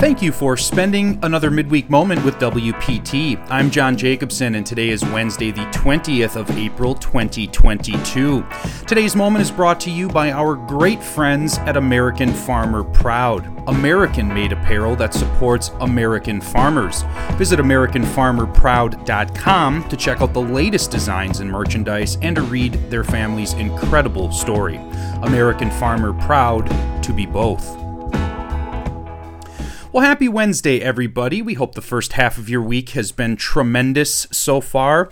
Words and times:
Thank 0.00 0.22
you 0.22 0.32
for 0.32 0.56
spending 0.56 1.18
another 1.22 1.50
midweek 1.50 1.90
moment 1.90 2.24
with 2.24 2.36
WPT. 2.36 3.38
I'm 3.50 3.70
John 3.70 3.98
Jacobson, 3.98 4.54
and 4.54 4.64
today 4.64 4.88
is 4.88 5.04
Wednesday, 5.04 5.50
the 5.50 5.66
20th 5.72 6.36
of 6.36 6.50
April, 6.52 6.94
2022. 6.94 8.42
Today's 8.86 9.14
moment 9.14 9.42
is 9.42 9.50
brought 9.50 9.78
to 9.80 9.90
you 9.90 10.08
by 10.08 10.32
our 10.32 10.54
great 10.54 11.02
friends 11.02 11.58
at 11.58 11.76
American 11.76 12.32
Farmer 12.32 12.82
Proud, 12.82 13.46
American 13.68 14.28
made 14.28 14.52
apparel 14.52 14.96
that 14.96 15.12
supports 15.12 15.70
American 15.80 16.40
farmers. 16.40 17.04
Visit 17.32 17.60
AmericanFarmerProud.com 17.60 19.88
to 19.90 19.96
check 19.98 20.22
out 20.22 20.32
the 20.32 20.40
latest 20.40 20.90
designs 20.90 21.40
and 21.40 21.50
merchandise 21.50 22.16
and 22.22 22.36
to 22.36 22.42
read 22.42 22.72
their 22.88 23.04
family's 23.04 23.52
incredible 23.52 24.32
story. 24.32 24.76
American 25.24 25.70
Farmer 25.70 26.14
Proud 26.14 26.70
to 27.02 27.12
be 27.12 27.26
both. 27.26 27.79
Well, 29.92 30.04
happy 30.04 30.28
Wednesday, 30.28 30.80
everybody. 30.80 31.42
We 31.42 31.54
hope 31.54 31.74
the 31.74 31.82
first 31.82 32.12
half 32.12 32.38
of 32.38 32.48
your 32.48 32.62
week 32.62 32.90
has 32.90 33.10
been 33.10 33.34
tremendous 33.34 34.28
so 34.30 34.60
far. 34.60 35.10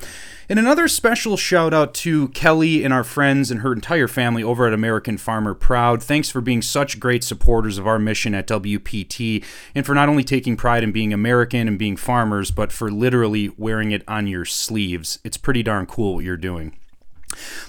And 0.48 0.56
another 0.56 0.86
special 0.86 1.36
shout 1.36 1.74
out 1.74 1.94
to 1.94 2.28
Kelly 2.28 2.84
and 2.84 2.94
our 2.94 3.02
friends 3.02 3.50
and 3.50 3.62
her 3.62 3.72
entire 3.72 4.06
family 4.06 4.44
over 4.44 4.68
at 4.68 4.72
American 4.72 5.18
Farmer 5.18 5.52
Proud. 5.52 6.00
Thanks 6.00 6.30
for 6.30 6.40
being 6.40 6.62
such 6.62 7.00
great 7.00 7.24
supporters 7.24 7.76
of 7.76 7.88
our 7.88 7.98
mission 7.98 8.36
at 8.36 8.46
WPT 8.46 9.44
and 9.74 9.84
for 9.84 9.96
not 9.96 10.08
only 10.08 10.22
taking 10.22 10.56
pride 10.56 10.84
in 10.84 10.92
being 10.92 11.12
American 11.12 11.66
and 11.66 11.76
being 11.76 11.96
farmers, 11.96 12.52
but 12.52 12.70
for 12.70 12.88
literally 12.88 13.48
wearing 13.58 13.90
it 13.90 14.04
on 14.06 14.28
your 14.28 14.44
sleeves. 14.44 15.18
It's 15.24 15.36
pretty 15.36 15.64
darn 15.64 15.86
cool 15.86 16.14
what 16.14 16.24
you're 16.24 16.36
doing. 16.36 16.76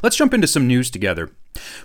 Let's 0.02 0.16
jump 0.16 0.34
into 0.34 0.48
some 0.48 0.68
news 0.68 0.90
together. 0.90 1.32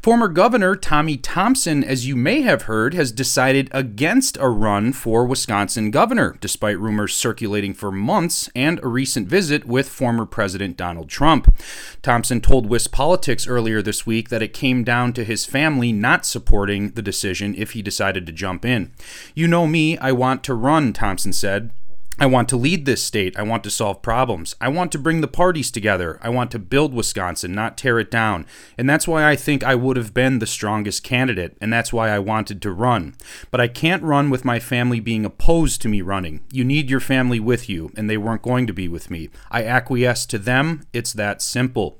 Former 0.03 0.29
Governor 0.29 0.77
Tommy 0.77 1.17
Thompson, 1.17 1.83
as 1.83 2.07
you 2.07 2.15
may 2.17 2.43
have 2.43 2.63
heard, 2.63 2.95
has 2.95 3.11
decided 3.11 3.69
against 3.73 4.37
a 4.37 4.49
run 4.49 4.93
for 4.93 5.25
Wisconsin 5.25 5.91
governor, 5.91 6.37
despite 6.41 6.79
rumors 6.79 7.15
circulating 7.15 7.75
for 7.75 7.91
months 7.91 8.49
and 8.55 8.79
a 8.81 8.89
recent 8.89 9.27
visit 9.27 9.65
with 9.65 9.89
former 9.89 10.27
President 10.27 10.77
Donald 10.77 11.09
Trump. 11.09 11.55
Thompson 12.03 12.41
told 12.41 12.69
WisPolitics 12.69 13.49
earlier 13.49 13.81
this 13.81 14.07
week 14.07 14.29
that 14.29 14.43
it 14.43 14.53
came 14.53 14.85
down 14.85 15.13
to 15.15 15.25
his 15.25 15.47
family 15.47 15.93
not 15.93 16.27
supporting 16.27 16.91
the 16.91 17.03
decision 17.03 17.55
if 17.57 17.73
he 17.73 17.83
decided 17.83 18.27
to 18.27 18.33
jump 18.33 18.65
in. 18.65 18.93
You 19.35 19.49
know 19.49 19.67
me, 19.67 19.97
I 19.99 20.13
want 20.13 20.45
to 20.45 20.55
run, 20.55 20.93
Thompson 20.93 21.33
said. 21.33 21.71
I 22.17 22.27
want 22.27 22.49
to 22.51 22.57
lead 22.57 22.87
this 22.87 23.03
state. 23.03 23.37
I 23.37 23.43
want 23.43 23.65
to 23.65 23.71
solve 23.71 24.01
problems. 24.01 24.55
I 24.61 24.69
want 24.69 24.93
to 24.93 24.99
bring 24.99 25.21
the 25.21 25.27
parties 25.27 25.73
together. 25.73 26.21
I 26.23 26.29
want 26.29 26.53
to 26.53 26.61
build 26.61 26.95
Wisconsin, 26.95 27.55
not 27.55 27.77
tear 27.77 27.99
it 27.99 28.11
down. 28.11 28.47
And 28.79 28.89
that's 28.89 29.09
why 29.09 29.29
I 29.29 29.35
think 29.35 29.65
I 29.65 29.75
would 29.75 29.97
have 29.97 30.15
been 30.15 30.39
the 30.39 30.47
strongest 30.47 31.03
candidate, 31.03 31.57
and 31.61 31.73
that's 31.73 31.93
why 31.93 32.11
I 32.11 32.21
wanted 32.21 32.63
to 32.63 32.71
run. 32.71 33.17
But 33.51 33.61
I 33.61 33.67
can't 33.67 34.03
run 34.03 34.31
with 34.31 34.45
my 34.45 34.61
family 34.61 35.01
being 35.01 35.25
opposed 35.25 35.83
to 35.83 35.89
me 35.89 36.03
running. 36.03 36.41
You 36.53 36.63
need 36.63 36.89
your 36.89 37.01
family 37.01 37.41
with 37.41 37.69
you, 37.69 37.91
and 37.97 38.09
they 38.09 38.17
weren't 38.17 38.43
going 38.43 38.69
to 38.69 38.73
be 38.73 38.87
with 38.87 39.11
me. 39.11 39.31
I 39.51 39.65
acquiesced 39.65 40.31
to 40.31 40.39
them. 40.39 40.87
It's 40.93 41.13
that 41.15 41.43
simple. 41.43 41.99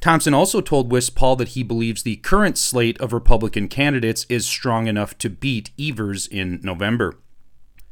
Thompson 0.00 0.34
also 0.34 0.60
told 0.60 0.90
WisPol 0.90 1.36
that 1.38 1.48
he 1.48 1.62
believes 1.62 2.02
the 2.02 2.16
current 2.16 2.56
slate 2.56 2.98
of 3.00 3.12
Republican 3.12 3.68
candidates 3.68 4.24
is 4.28 4.46
strong 4.46 4.86
enough 4.86 5.16
to 5.18 5.30
beat 5.30 5.70
Evers 5.78 6.26
in 6.26 6.60
November. 6.62 7.18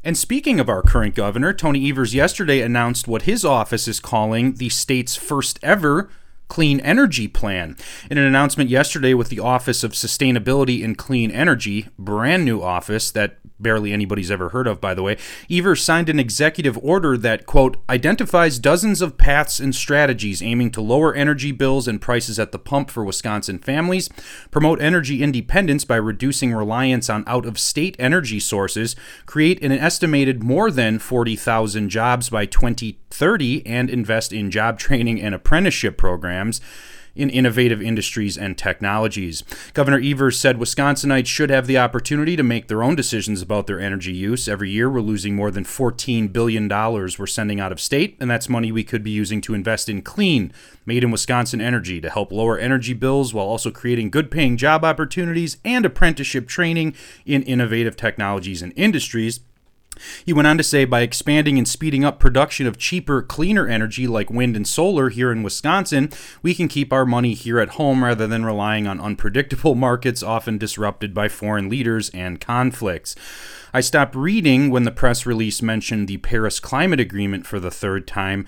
And 0.07 0.19
speaking 0.19 0.61
of 0.61 0.69
our 0.69 0.83
current 0.83 1.15
governor, 1.15 1.55
Tony 1.55 1.89
Evers 1.89 2.15
yesterday 2.15 2.61
announced 2.61 3.09
what 3.09 3.23
his 3.23 3.43
office 3.43 3.89
is 3.89 4.01
calling 4.01 4.57
the 4.57 4.69
state's 4.69 5.17
first 5.17 5.59
ever 5.63 6.11
clean 6.49 6.81
energy 6.81 7.29
plan. 7.29 7.77
In 8.11 8.19
an 8.19 8.25
announcement 8.25 8.71
yesterday 8.71 9.15
with 9.15 9.29
the 9.29 9.41
Office 9.41 9.83
of 9.83 9.93
Sustainability 9.93 10.85
and 10.85 10.97
Clean 10.97 11.31
Energy, 11.31 11.89
brand 11.99 12.45
new 12.45 12.63
office 12.63 13.11
that 13.13 13.39
barely 13.59 13.93
anybody's 13.93 14.31
ever 14.31 14.51
heard 14.51 14.67
of, 14.67 14.81
by 14.81 14.95
the 14.95 15.03
way, 15.03 15.17
Evers 15.51 15.83
signed 15.83 16.09
an 16.09 16.19
executive 16.19 16.77
order 16.79 17.17
that, 17.17 17.47
quote, 17.47 17.77
identifies 17.89 18.59
dozens 18.59 19.01
of 19.01 19.17
paths 19.17 19.61
and 19.61 19.75
strategies 19.75 20.43
aiming 20.43 20.71
to 20.73 20.81
lower 20.81 21.15
energy 21.15 21.53
bills 21.53 21.89
and 21.89 22.01
prices 22.01 22.39
at 22.39 22.53
the 22.53 22.59
pump 22.59 22.91
for 22.91 23.05
Wisconsin 23.05 23.59
families, 23.59 24.09
promote 24.51 24.83
energy 24.83 25.23
independence 25.23 25.85
by 25.85 25.97
reducing 25.97 26.53
reliance 26.53 27.09
on 27.09 27.25
out 27.27 27.47
of 27.47 27.59
state 27.59 27.97
energy 27.99 28.41
sources, 28.41 28.97
create 29.25 29.63
an 29.63 29.73
estimated 29.73 30.43
more 30.43 30.71
than 30.71 30.99
40,000 30.99 31.89
jobs 31.89 32.29
by 32.29 32.47
2030, 32.47 33.65
and 33.67 33.89
invest 33.89 34.33
in 34.33 34.51
job 34.51 34.79
training 34.79 35.21
and 35.21 35.35
apprenticeship 35.35 35.97
programs 35.97 36.34
in 37.15 37.31
innovative 37.31 37.81
industries 37.81 38.37
and 38.37 38.59
technologies. 38.59 39.45
Governor 39.73 40.01
Evers 40.01 40.39
said 40.39 40.59
Wisconsinites 40.59 41.27
should 41.27 41.51
have 41.51 41.67
the 41.67 41.79
opportunity 41.79 42.37
to 42.37 42.43
make 42.43 42.69
their 42.69 42.83
own 42.83 42.97
decisions 42.97 43.43
about 43.43 43.67
their 43.67 43.81
energy 43.81 44.13
use. 44.13 44.49
Every 44.49 44.71
year, 44.71 44.91
we're 44.91 45.01
losing 45.01 45.35
more 45.37 45.51
than 45.51 45.65
$14 45.65 46.33
billion 46.33 46.69
we're 46.69 47.27
sending 47.27 47.61
out 47.61 47.73
of 47.73 47.81
state, 47.81 48.17
and 48.21 48.31
that's 48.31 48.49
money 48.49 48.73
we 48.73 48.85
could 48.85 49.05
be 49.05 49.11
using 49.11 49.41
to 49.43 49.55
invest 49.55 49.89
in 49.89 50.03
clean, 50.03 50.53
made 50.87 51.05
in 51.05 51.11
Wisconsin 51.11 51.61
energy 51.61 52.01
to 52.01 52.11
help 52.11 52.33
lower 52.33 52.59
energy 52.59 52.95
bills 52.95 53.33
while 53.33 53.47
also 53.47 53.71
creating 53.71 54.11
good 54.11 54.31
paying 54.31 54.57
job 54.57 54.85
opportunities 54.85 55.59
and 55.65 55.87
apprenticeship 55.87 56.49
training 56.49 56.95
in 57.25 57.43
innovative 57.43 57.97
technologies 57.97 58.63
and 58.63 58.73
industries. 58.77 59.41
He 60.25 60.33
went 60.33 60.49
on 60.49 60.59
to 60.59 60.65
say 60.65 60.85
by 60.85 61.01
expanding 61.01 61.59
and 61.59 61.69
speeding 61.69 62.05
up 62.05 62.19
production 62.19 62.67
of 62.67 62.79
cheaper, 62.79 63.23
cleaner 63.23 63.67
energy 63.67 64.07
like 64.07 64.31
wind 64.31 64.57
and 64.57 64.67
solar 64.67 65.09
here 65.09 65.33
in 65.33 65.43
Wisconsin, 65.43 66.11
we 66.43 66.55
can 66.55 66.69
keep 66.69 66.93
our 66.93 67.07
money 67.07 67.35
here 67.35 67.59
at 67.59 67.71
home 67.71 68.05
rather 68.05 68.27
than 68.27 68.45
relying 68.45 68.87
on 68.87 69.01
unpredictable 69.01 69.75
markets 69.75 70.23
often 70.23 70.59
disrupted 70.59 71.15
by 71.15 71.29
foreign 71.29 71.69
leaders 71.69 72.11
and 72.11 72.41
conflicts. 72.41 73.15
I 73.73 73.81
stopped 73.81 74.15
reading 74.15 74.71
when 74.71 74.85
the 74.85 74.91
press 74.91 75.27
release 75.27 75.61
mentioned 75.61 76.09
the 76.09 76.19
Paris 76.19 76.61
Climate 76.61 77.01
Agreement 77.01 77.47
for 77.47 77.59
the 77.59 77.71
third 77.71 78.07
time 78.07 78.47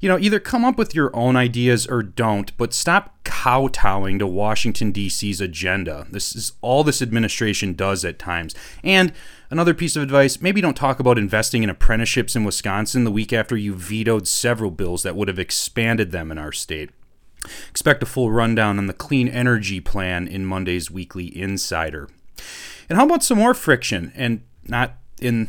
you 0.00 0.08
know, 0.08 0.18
either 0.18 0.38
come 0.38 0.64
up 0.64 0.78
with 0.78 0.94
your 0.94 1.14
own 1.14 1.36
ideas 1.36 1.86
or 1.86 2.02
don't, 2.02 2.56
but 2.56 2.72
stop 2.72 3.16
kowtowing 3.24 4.18
to 4.18 4.26
Washington, 4.26 4.92
D.C.'s 4.92 5.40
agenda. 5.40 6.06
This 6.10 6.36
is 6.36 6.52
all 6.60 6.84
this 6.84 7.02
administration 7.02 7.74
does 7.74 8.04
at 8.04 8.18
times. 8.18 8.54
And 8.84 9.12
another 9.50 9.74
piece 9.74 9.96
of 9.96 10.02
advice 10.02 10.40
maybe 10.40 10.60
don't 10.60 10.76
talk 10.76 11.00
about 11.00 11.18
investing 11.18 11.62
in 11.62 11.70
apprenticeships 11.70 12.36
in 12.36 12.44
Wisconsin 12.44 13.04
the 13.04 13.10
week 13.10 13.32
after 13.32 13.56
you 13.56 13.74
vetoed 13.74 14.26
several 14.28 14.70
bills 14.70 15.02
that 15.02 15.16
would 15.16 15.28
have 15.28 15.38
expanded 15.38 16.10
them 16.12 16.30
in 16.30 16.38
our 16.38 16.52
state. 16.52 16.90
Expect 17.70 18.02
a 18.02 18.06
full 18.06 18.30
rundown 18.30 18.78
on 18.78 18.86
the 18.86 18.92
clean 18.92 19.28
energy 19.28 19.80
plan 19.80 20.26
in 20.26 20.44
Monday's 20.44 20.90
Weekly 20.90 21.36
Insider. 21.36 22.08
And 22.88 22.98
how 22.98 23.06
about 23.06 23.22
some 23.22 23.38
more 23.38 23.54
friction? 23.54 24.12
And 24.14 24.42
not 24.64 24.94
in 25.20 25.48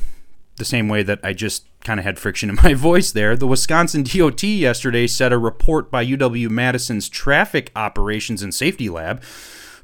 the 0.57 0.65
same 0.65 0.88
way 0.88 1.03
that 1.03 1.19
I 1.23 1.33
just 1.33 1.65
kind 1.81 1.99
of 1.99 2.05
had 2.05 2.19
friction 2.19 2.49
in 2.49 2.59
my 2.63 2.73
voice 2.73 3.11
there. 3.11 3.35
The 3.35 3.47
Wisconsin 3.47 4.03
DOT 4.03 4.43
yesterday 4.43 5.07
said 5.07 5.33
a 5.33 5.38
report 5.38 5.89
by 5.89 6.05
UW 6.05 6.49
Madison's 6.49 7.09
Traffic 7.09 7.71
Operations 7.75 8.43
and 8.43 8.53
Safety 8.53 8.89
Lab 8.89 9.23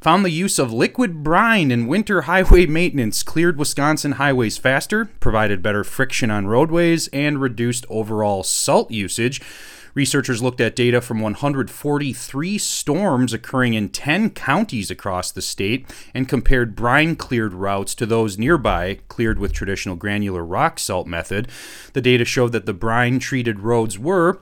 found 0.05 0.23
the 0.23 0.29
use 0.29 0.59
of 0.59 0.71
liquid 0.71 1.23
brine 1.23 1.71
in 1.71 1.87
winter 1.87 2.21
highway 2.21 2.67
maintenance 2.67 3.23
cleared 3.23 3.57
Wisconsin 3.57 4.11
highways 4.11 4.55
faster, 4.55 5.05
provided 5.19 5.63
better 5.63 5.83
friction 5.83 6.29
on 6.29 6.45
roadways, 6.45 7.07
and 7.07 7.41
reduced 7.41 7.87
overall 7.89 8.43
salt 8.43 8.91
usage. 8.91 9.41
Researchers 9.95 10.43
looked 10.43 10.61
at 10.61 10.75
data 10.75 11.01
from 11.01 11.21
143 11.21 12.57
storms 12.59 13.33
occurring 13.33 13.73
in 13.73 13.89
10 13.89 14.29
counties 14.29 14.91
across 14.91 15.31
the 15.31 15.41
state 15.41 15.89
and 16.13 16.29
compared 16.29 16.75
brine 16.75 17.15
cleared 17.15 17.55
routes 17.55 17.95
to 17.95 18.05
those 18.05 18.37
nearby 18.37 18.99
cleared 19.07 19.39
with 19.39 19.53
traditional 19.53 19.95
granular 19.95 20.45
rock 20.45 20.77
salt 20.77 21.07
method. 21.07 21.47
The 21.93 22.01
data 22.01 22.25
showed 22.25 22.51
that 22.51 22.67
the 22.67 22.73
brine 22.75 23.17
treated 23.17 23.61
roads 23.61 23.97
were 23.97 24.41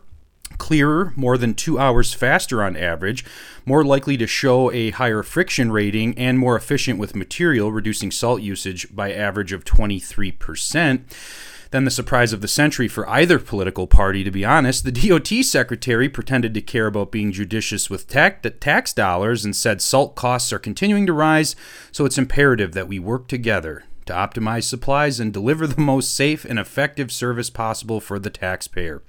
clearer, 0.57 1.13
more 1.15 1.37
than 1.37 1.53
two 1.53 1.79
hours 1.79 2.13
faster 2.13 2.63
on 2.63 2.75
average, 2.75 3.25
more 3.65 3.83
likely 3.83 4.17
to 4.17 4.27
show 4.27 4.71
a 4.71 4.91
higher 4.91 5.23
friction 5.23 5.71
rating, 5.71 6.17
and 6.17 6.39
more 6.39 6.55
efficient 6.55 6.99
with 6.99 7.15
material, 7.15 7.71
reducing 7.71 8.11
salt 8.11 8.41
usage 8.41 8.93
by 8.95 9.11
average 9.11 9.53
of 9.53 9.65
23%. 9.65 11.01
Then 11.71 11.85
the 11.85 11.89
surprise 11.91 12.33
of 12.33 12.41
the 12.41 12.47
century 12.47 12.87
for 12.87 13.09
either 13.09 13.39
political 13.39 13.87
party, 13.87 14.23
to 14.23 14.29
be 14.29 14.45
honest. 14.45 14.83
The 14.83 14.91
DOT 14.91 15.43
secretary 15.43 16.07
pretended 16.07 16.53
to 16.53 16.61
care 16.61 16.85
about 16.85 17.11
being 17.11 17.31
judicious 17.31 17.89
with 17.89 18.07
tax 18.07 18.93
dollars 18.93 19.43
and 19.43 19.55
said 19.55 19.81
salt 19.81 20.13
costs 20.13 20.53
are 20.53 20.59
continuing 20.59 21.07
to 21.07 21.13
rise, 21.13 21.55
so 21.91 22.05
it's 22.05 22.19
imperative 22.19 22.73
that 22.73 22.87
we 22.87 22.99
work 22.99 23.27
together 23.27 23.85
to 24.05 24.13
optimize 24.13 24.65
supplies 24.65 25.19
and 25.19 25.33
deliver 25.33 25.65
the 25.65 25.81
most 25.81 26.15
safe 26.15 26.45
and 26.45 26.59
effective 26.59 27.11
service 27.11 27.49
possible 27.49 27.99
for 27.99 28.19
the 28.19 28.29
taxpayer. 28.29 29.01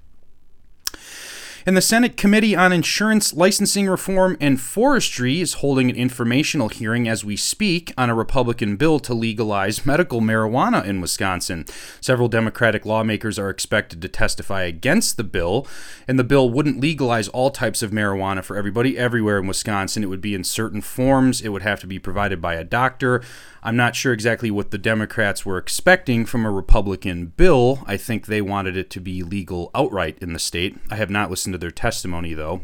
And 1.66 1.74
the 1.74 1.80
Senate 1.80 2.18
Committee 2.18 2.54
on 2.54 2.74
Insurance 2.74 3.32
Licensing 3.32 3.88
Reform 3.88 4.36
and 4.38 4.60
Forestry 4.60 5.40
is 5.40 5.54
holding 5.54 5.88
an 5.88 5.96
informational 5.96 6.68
hearing 6.68 7.08
as 7.08 7.24
we 7.24 7.36
speak 7.36 7.90
on 7.96 8.10
a 8.10 8.14
Republican 8.14 8.76
bill 8.76 8.98
to 9.00 9.14
legalize 9.14 9.86
medical 9.86 10.20
marijuana 10.20 10.84
in 10.84 11.00
Wisconsin. 11.00 11.64
Several 12.02 12.28
Democratic 12.28 12.84
lawmakers 12.84 13.38
are 13.38 13.48
expected 13.48 14.02
to 14.02 14.08
testify 14.08 14.64
against 14.64 15.16
the 15.16 15.24
bill, 15.24 15.66
and 16.06 16.18
the 16.18 16.24
bill 16.24 16.50
wouldn't 16.50 16.80
legalize 16.80 17.28
all 17.28 17.48
types 17.48 17.82
of 17.82 17.92
marijuana 17.92 18.44
for 18.44 18.58
everybody 18.58 18.98
everywhere 18.98 19.38
in 19.38 19.46
Wisconsin. 19.46 20.02
It 20.02 20.10
would 20.10 20.20
be 20.20 20.34
in 20.34 20.44
certain 20.44 20.82
forms, 20.82 21.40
it 21.40 21.48
would 21.48 21.62
have 21.62 21.80
to 21.80 21.86
be 21.86 21.98
provided 21.98 22.42
by 22.42 22.56
a 22.56 22.64
doctor. 22.64 23.22
I'm 23.66 23.76
not 23.76 23.96
sure 23.96 24.12
exactly 24.12 24.50
what 24.50 24.70
the 24.70 24.78
Democrats 24.78 25.46
were 25.46 25.56
expecting 25.56 26.26
from 26.26 26.44
a 26.44 26.50
Republican 26.50 27.32
bill. 27.34 27.82
I 27.86 27.96
think 27.96 28.26
they 28.26 28.42
wanted 28.42 28.76
it 28.76 28.90
to 28.90 29.00
be 29.00 29.22
legal 29.22 29.70
outright 29.74 30.18
in 30.20 30.34
the 30.34 30.38
state. 30.38 30.76
I 30.90 30.96
have 30.96 31.08
not 31.08 31.30
listened 31.30 31.54
to 31.54 31.58
their 31.58 31.70
testimony, 31.70 32.34
though. 32.34 32.60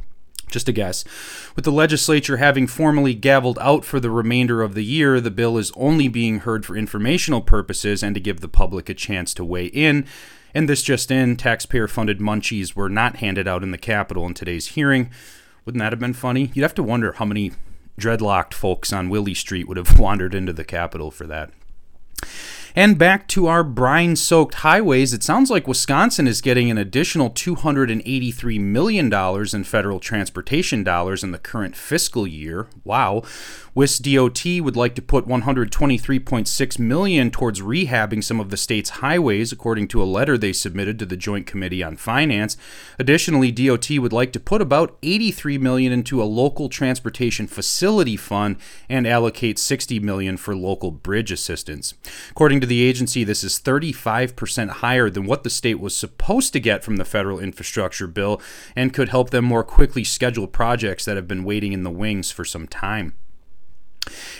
Just 0.50 0.68
a 0.68 0.72
guess. 0.72 1.04
With 1.56 1.64
the 1.64 1.72
legislature 1.72 2.36
having 2.36 2.66
formally 2.66 3.16
gavelled 3.16 3.56
out 3.62 3.84
for 3.84 3.98
the 3.98 4.10
remainder 4.10 4.60
of 4.60 4.74
the 4.74 4.84
year, 4.84 5.22
the 5.22 5.30
bill 5.30 5.56
is 5.56 5.72
only 5.74 6.06
being 6.06 6.40
heard 6.40 6.66
for 6.66 6.76
informational 6.76 7.40
purposes 7.40 8.02
and 8.02 8.14
to 8.14 8.20
give 8.20 8.40
the 8.40 8.48
public 8.48 8.90
a 8.90 8.94
chance 8.94 9.32
to 9.34 9.44
weigh 9.44 9.66
in. 9.66 10.04
And 10.52 10.68
this 10.68 10.82
just 10.82 11.10
in, 11.10 11.36
taxpayer 11.36 11.88
funded 11.88 12.18
munchies 12.18 12.74
were 12.74 12.90
not 12.90 13.16
handed 13.16 13.48
out 13.48 13.62
in 13.62 13.70
the 13.70 13.78
Capitol 13.78 14.26
in 14.26 14.34
today's 14.34 14.66
hearing. 14.68 15.08
Wouldn't 15.64 15.80
that 15.80 15.92
have 15.92 16.00
been 16.00 16.12
funny? 16.12 16.50
You'd 16.52 16.62
have 16.62 16.74
to 16.74 16.82
wonder 16.82 17.12
how 17.12 17.24
many 17.24 17.52
dreadlocked 18.00 18.54
folks 18.54 18.92
on 18.92 19.08
Willie 19.08 19.34
Street 19.34 19.68
would 19.68 19.76
have 19.76 19.98
wandered 19.98 20.34
into 20.34 20.52
the 20.52 20.64
Capitol 20.64 21.10
for 21.10 21.26
that. 21.26 21.50
And 22.76 22.96
back 22.96 23.26
to 23.28 23.46
our 23.48 23.64
brine 23.64 24.14
soaked 24.14 24.56
highways, 24.56 25.12
it 25.12 25.22
sounds 25.22 25.50
like 25.50 25.66
Wisconsin 25.66 26.28
is 26.28 26.40
getting 26.40 26.70
an 26.70 26.78
additional 26.78 27.30
$283 27.30 28.60
million 28.60 29.12
in 29.12 29.64
federal 29.64 29.98
transportation 29.98 30.84
dollars 30.84 31.24
in 31.24 31.32
the 31.32 31.38
current 31.38 31.74
fiscal 31.76 32.26
year. 32.26 32.68
Wow. 32.84 33.22
WIS 33.74 33.98
DOT 33.98 34.44
would 34.60 34.76
like 34.76 34.94
to 34.96 35.02
put 35.02 35.26
123.6 35.26 36.78
million 36.78 37.30
towards 37.30 37.60
rehabbing 37.60 38.22
some 38.22 38.40
of 38.40 38.50
the 38.50 38.56
state's 38.56 38.90
highways, 38.90 39.52
according 39.52 39.86
to 39.88 40.02
a 40.02 40.04
letter 40.04 40.36
they 40.36 40.52
submitted 40.52 40.98
to 40.98 41.06
the 41.06 41.16
Joint 41.16 41.46
Committee 41.46 41.82
on 41.82 41.96
Finance. 41.96 42.56
Additionally, 42.98 43.52
DOT 43.52 43.90
would 43.90 44.12
like 44.12 44.32
to 44.32 44.40
put 44.40 44.60
about 44.60 44.96
83 45.02 45.58
million 45.58 45.92
into 45.92 46.22
a 46.22 46.24
local 46.24 46.68
transportation 46.68 47.46
facility 47.46 48.16
fund 48.16 48.56
and 48.88 49.06
allocate 49.06 49.58
60 49.58 50.00
million 50.00 50.36
for 50.36 50.56
local 50.56 50.90
bridge 50.90 51.30
assistance. 51.30 51.94
According 52.60 52.76
to 52.76 52.76
the 52.76 52.86
agency, 52.86 53.24
this 53.24 53.42
is 53.42 53.58
35% 53.58 54.68
higher 54.68 55.08
than 55.08 55.24
what 55.24 55.44
the 55.44 55.48
state 55.48 55.80
was 55.80 55.96
supposed 55.96 56.52
to 56.52 56.60
get 56.60 56.84
from 56.84 56.96
the 56.96 57.06
federal 57.06 57.38
infrastructure 57.38 58.06
bill 58.06 58.38
and 58.76 58.92
could 58.92 59.08
help 59.08 59.30
them 59.30 59.46
more 59.46 59.64
quickly 59.64 60.04
schedule 60.04 60.46
projects 60.46 61.06
that 61.06 61.16
have 61.16 61.26
been 61.26 61.42
waiting 61.42 61.72
in 61.72 61.84
the 61.84 61.90
wings 61.90 62.30
for 62.30 62.44
some 62.44 62.66
time. 62.66 63.14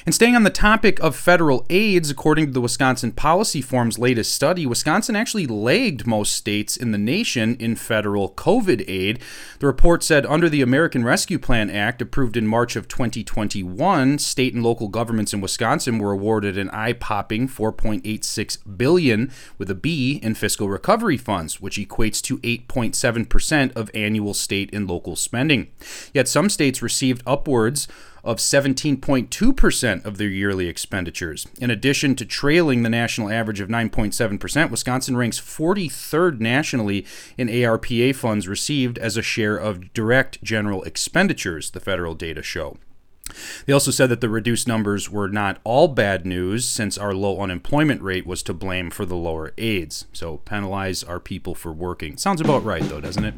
And 0.06 0.14
staying 0.14 0.34
on 0.34 0.42
the 0.42 0.50
topic 0.50 0.98
of 1.00 1.14
federal 1.14 1.66
aids, 1.68 2.10
according 2.10 2.46
to 2.46 2.52
the 2.52 2.60
Wisconsin 2.60 3.12
Policy 3.12 3.60
Forum's 3.60 3.98
latest 3.98 4.34
study, 4.34 4.66
Wisconsin 4.66 5.14
actually 5.14 5.46
lagged 5.46 6.06
most 6.06 6.34
states 6.34 6.76
in 6.76 6.92
the 6.92 6.98
nation 6.98 7.56
in 7.56 7.76
federal 7.76 8.30
COVID 8.30 8.84
aid. 8.88 9.20
The 9.58 9.66
report 9.66 10.02
said 10.02 10.24
under 10.26 10.48
the 10.48 10.62
American 10.62 11.04
Rescue 11.04 11.38
Plan 11.38 11.68
Act, 11.68 12.00
approved 12.00 12.36
in 12.36 12.46
March 12.46 12.76
of 12.76 12.88
2021, 12.88 14.18
state 14.18 14.54
and 14.54 14.62
local 14.62 14.88
governments 14.88 15.34
in 15.34 15.40
Wisconsin 15.40 15.98
were 15.98 16.12
awarded 16.12 16.56
an 16.56 16.70
eye-popping 16.70 17.48
4.86 17.48 18.76
billion 18.76 19.30
with 19.58 19.70
a 19.70 19.74
B 19.74 20.18
in 20.22 20.34
fiscal 20.34 20.68
recovery 20.68 21.18
funds, 21.18 21.60
which 21.60 21.76
equates 21.76 22.22
to 22.22 22.38
8.7% 22.38 23.76
of 23.76 23.90
annual 23.94 24.34
state 24.34 24.70
and 24.72 24.88
local 24.88 25.16
spending. 25.16 25.68
Yet 26.14 26.28
some 26.28 26.48
states 26.48 26.80
received 26.82 27.22
upwards 27.26 27.86
of 28.24 28.38
17.2% 28.38 30.04
of 30.04 30.18
their 30.18 30.28
yearly 30.28 30.68
expenditures. 30.68 31.46
In 31.60 31.70
addition 31.70 32.14
to 32.16 32.24
trailing 32.24 32.82
the 32.82 32.90
national 32.90 33.30
average 33.30 33.60
of 33.60 33.68
9.7%, 33.68 34.70
Wisconsin 34.70 35.16
ranks 35.16 35.40
43rd 35.40 36.40
nationally 36.40 37.06
in 37.36 37.48
ARPA 37.48 38.14
funds 38.14 38.48
received 38.48 38.98
as 38.98 39.16
a 39.16 39.22
share 39.22 39.56
of 39.56 39.92
direct 39.92 40.42
general 40.42 40.82
expenditures, 40.82 41.70
the 41.70 41.80
federal 41.80 42.14
data 42.14 42.42
show. 42.42 42.76
They 43.66 43.72
also 43.72 43.90
said 43.90 44.08
that 44.08 44.20
the 44.20 44.28
reduced 44.28 44.66
numbers 44.66 45.08
were 45.08 45.28
not 45.28 45.58
all 45.64 45.88
bad 45.88 46.26
news, 46.26 46.64
since 46.64 46.98
our 46.98 47.14
low 47.14 47.40
unemployment 47.40 48.02
rate 48.02 48.26
was 48.26 48.42
to 48.44 48.54
blame 48.54 48.90
for 48.90 49.06
the 49.06 49.16
lower 49.16 49.52
aids. 49.58 50.06
So 50.12 50.38
penalize 50.38 51.04
our 51.04 51.20
people 51.20 51.54
for 51.54 51.72
working. 51.72 52.16
Sounds 52.16 52.40
about 52.40 52.64
right, 52.64 52.82
though, 52.82 53.00
doesn't 53.00 53.24
it? 53.24 53.34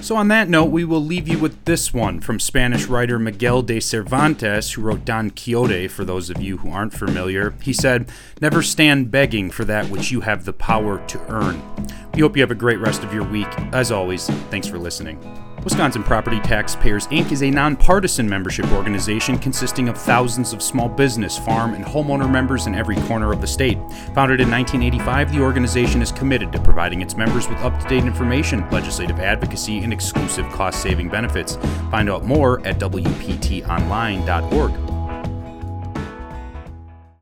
So, 0.00 0.16
on 0.16 0.28
that 0.28 0.48
note, 0.48 0.66
we 0.66 0.84
will 0.84 1.04
leave 1.04 1.26
you 1.26 1.38
with 1.38 1.64
this 1.64 1.92
one 1.92 2.20
from 2.20 2.38
Spanish 2.38 2.86
writer 2.86 3.18
Miguel 3.18 3.62
de 3.62 3.80
Cervantes, 3.80 4.72
who 4.72 4.82
wrote 4.82 5.04
Don 5.04 5.30
Quixote, 5.30 5.88
for 5.88 6.04
those 6.04 6.30
of 6.30 6.40
you 6.40 6.58
who 6.58 6.70
aren't 6.70 6.94
familiar. 6.94 7.54
He 7.62 7.72
said, 7.72 8.08
Never 8.40 8.62
stand 8.62 9.10
begging 9.10 9.50
for 9.50 9.64
that 9.64 9.90
which 9.90 10.12
you 10.12 10.20
have 10.20 10.44
the 10.44 10.52
power 10.52 11.04
to 11.08 11.20
earn. 11.28 11.60
We 12.14 12.20
hope 12.20 12.36
you 12.36 12.42
have 12.42 12.50
a 12.50 12.54
great 12.54 12.78
rest 12.78 13.02
of 13.02 13.12
your 13.12 13.24
week. 13.24 13.48
As 13.72 13.90
always, 13.90 14.26
thanks 14.50 14.68
for 14.68 14.78
listening. 14.78 15.18
Wisconsin 15.66 16.02
Property 16.04 16.38
Taxpayers 16.38 17.08
Inc. 17.08 17.32
is 17.32 17.42
a 17.42 17.50
nonpartisan 17.50 18.28
membership 18.28 18.70
organization 18.70 19.36
consisting 19.36 19.88
of 19.88 19.98
thousands 19.98 20.52
of 20.52 20.62
small 20.62 20.88
business, 20.88 21.36
farm, 21.36 21.74
and 21.74 21.84
homeowner 21.84 22.30
members 22.30 22.68
in 22.68 22.74
every 22.76 22.94
corner 23.08 23.32
of 23.32 23.40
the 23.40 23.48
state. 23.48 23.76
Founded 24.14 24.40
in 24.40 24.48
1985, 24.48 25.32
the 25.32 25.40
organization 25.40 26.00
is 26.00 26.12
committed 26.12 26.52
to 26.52 26.60
providing 26.60 27.02
its 27.02 27.16
members 27.16 27.48
with 27.48 27.58
up 27.58 27.76
to 27.80 27.88
date 27.88 28.04
information, 28.04 28.64
legislative 28.70 29.18
advocacy, 29.18 29.78
and 29.78 29.92
exclusive 29.92 30.48
cost 30.50 30.80
saving 30.80 31.08
benefits. 31.08 31.56
Find 31.90 32.08
out 32.08 32.24
more 32.24 32.64
at 32.64 32.78
WPTOnline.org. 32.78 34.85